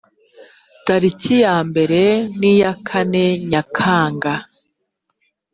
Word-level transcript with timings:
tariki 0.85 1.35
yambere 1.43 2.01
n 2.39 2.41
iya 2.51 2.71
kane 2.87 3.25
nyakanga 3.49 4.33